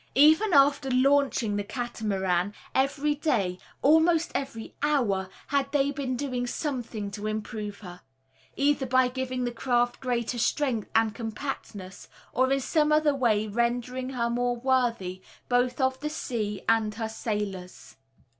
Even 0.15 0.51
after 0.51 0.89
"launching" 0.89 1.57
the 1.57 1.63
Catamaran, 1.63 2.55
every 2.73 3.13
day, 3.13 3.59
almost 3.83 4.31
every 4.33 4.73
hour, 4.81 5.29
had 5.49 5.71
they 5.71 5.91
been 5.91 6.15
doing 6.17 6.47
something 6.47 7.11
to 7.11 7.27
improve 7.27 7.81
her, 7.81 8.01
either 8.55 8.87
by 8.87 9.07
giving 9.07 9.43
the 9.43 9.51
craft 9.51 9.99
greater 9.99 10.39
strength 10.39 10.89
and 10.95 11.13
compactness, 11.13 12.07
or 12.33 12.51
in 12.51 12.61
some 12.61 12.91
other 12.91 13.13
way 13.13 13.45
rendering 13.47 14.09
her 14.09 14.27
more 14.27 14.55
worthy 14.55 15.21
both 15.47 15.79
of 15.79 15.99
the 15.99 16.09
sea 16.09 16.63
and 16.67 16.95
her 16.95 17.07
sailors. 17.07 17.95